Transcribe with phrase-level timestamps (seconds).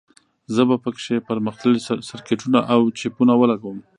[0.53, 3.77] زه به په کې پرمختللي سرکټونه او چپونه ولګوم